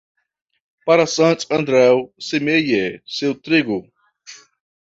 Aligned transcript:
Para 0.87 1.05
Sant 1.15 1.45
Andreu, 1.59 2.01
semeie 2.31 2.91
seu 3.19 3.35
trigo. 3.49 3.79